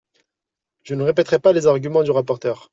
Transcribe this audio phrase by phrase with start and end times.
[0.81, 2.69] Je ne répéterai pas les arguments du rapporteur.